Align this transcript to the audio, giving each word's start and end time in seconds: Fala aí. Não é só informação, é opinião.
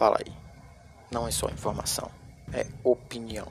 Fala 0.00 0.16
aí. 0.24 0.32
Não 1.12 1.28
é 1.28 1.30
só 1.30 1.46
informação, 1.50 2.10
é 2.54 2.64
opinião. 2.82 3.46